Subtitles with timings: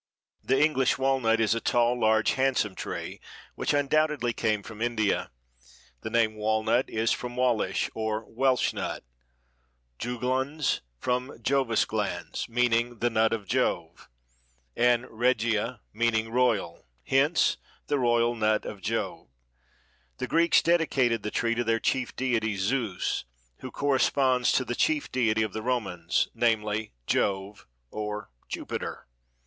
[0.43, 3.21] The English walnut is a tall, large, handsome tree
[3.53, 5.29] which undoubtedly came from India.
[6.01, 9.03] The name walnut is from Walish or Welsch nut;
[9.99, 14.09] Juglans from Jovis glans, meaning the nut of Jove,
[14.75, 19.27] and regia, meaning royal, hence the royal nut of Jove.
[20.17, 23.23] The Greeks dedicated the tree to their chief deity Zeus,
[23.59, 29.05] who corresponds to the chief deity of the Romans, namely, Jove or Jupiter.